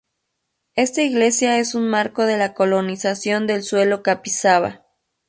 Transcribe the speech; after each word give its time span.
Esta 0.73 1.03
iglesia 1.03 1.59
es 1.59 1.75
un 1.75 1.87
marco 1.87 2.25
de 2.25 2.35
la 2.35 2.55
colonización 2.55 3.45
del 3.45 3.61
suelo 3.61 4.01
capixaba. 4.01 4.83